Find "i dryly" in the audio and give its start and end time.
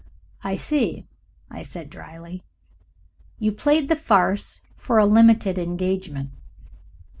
1.85-2.41